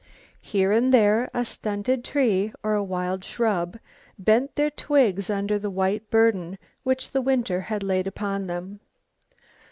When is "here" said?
0.41-0.71